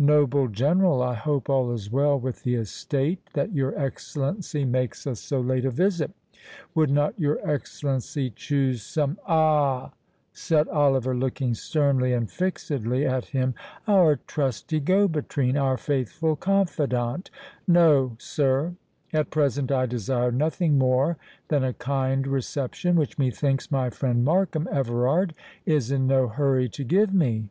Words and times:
Noble 0.00 0.48
General, 0.48 1.00
I 1.00 1.14
hope 1.14 1.48
all 1.48 1.70
is 1.70 1.92
well 1.92 2.18
with 2.18 2.42
the 2.42 2.56
Estate, 2.56 3.20
that 3.34 3.52
your 3.54 3.72
Excellency 3.78 4.64
makes 4.64 5.06
us 5.06 5.20
so 5.20 5.40
late 5.40 5.64
a 5.64 5.70
visit? 5.70 6.10
Would 6.74 6.90
not 6.90 7.16
your 7.20 7.38
Excellency 7.48 8.30
choose 8.30 8.82
some"— 8.82 9.16
"Ah!" 9.28 9.92
said 10.32 10.66
Oliver, 10.70 11.14
looking 11.16 11.54
sternly 11.54 12.12
and 12.12 12.28
fixedly 12.28 13.06
at 13.06 13.26
him—"Our 13.26 14.16
trusty 14.26 14.80
Go 14.80 15.06
between—our 15.06 15.76
faithful 15.78 16.34
confidant.—No, 16.34 18.16
sir; 18.18 18.74
at 19.12 19.30
present 19.30 19.70
I 19.70 19.86
desire 19.86 20.32
nothing 20.32 20.78
more 20.78 21.16
than 21.46 21.62
a 21.62 21.72
kind 21.72 22.26
reception, 22.26 22.96
which, 22.96 23.18
methinks, 23.20 23.70
my 23.70 23.90
friend 23.90 24.24
Markham 24.24 24.66
Everard 24.72 25.32
is 25.64 25.92
in 25.92 26.08
no 26.08 26.26
hurry 26.26 26.68
to 26.70 26.82
give 26.82 27.14
me." 27.14 27.50